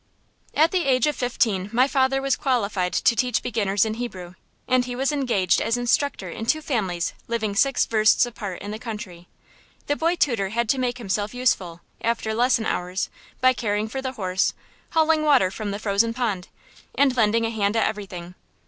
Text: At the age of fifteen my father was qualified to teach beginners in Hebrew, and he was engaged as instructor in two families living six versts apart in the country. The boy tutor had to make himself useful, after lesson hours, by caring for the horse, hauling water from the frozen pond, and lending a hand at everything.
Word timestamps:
At 0.55 0.71
the 0.71 0.85
age 0.85 1.05
of 1.05 1.15
fifteen 1.15 1.69
my 1.71 1.87
father 1.87 2.23
was 2.23 2.35
qualified 2.35 2.91
to 2.91 3.15
teach 3.15 3.43
beginners 3.43 3.85
in 3.85 3.93
Hebrew, 3.93 4.33
and 4.67 4.83
he 4.83 4.95
was 4.95 5.11
engaged 5.11 5.61
as 5.61 5.77
instructor 5.77 6.27
in 6.31 6.47
two 6.47 6.59
families 6.59 7.13
living 7.27 7.55
six 7.55 7.85
versts 7.85 8.25
apart 8.25 8.63
in 8.63 8.71
the 8.71 8.79
country. 8.79 9.27
The 9.85 9.95
boy 9.95 10.15
tutor 10.15 10.49
had 10.49 10.67
to 10.69 10.79
make 10.79 10.97
himself 10.97 11.35
useful, 11.35 11.81
after 12.03 12.33
lesson 12.33 12.65
hours, 12.65 13.11
by 13.41 13.53
caring 13.53 13.87
for 13.87 14.01
the 14.01 14.13
horse, 14.13 14.55
hauling 14.93 15.21
water 15.21 15.51
from 15.51 15.69
the 15.69 15.77
frozen 15.77 16.15
pond, 16.15 16.47
and 16.95 17.15
lending 17.15 17.45
a 17.45 17.51
hand 17.51 17.75
at 17.75 17.85
everything. 17.87 18.33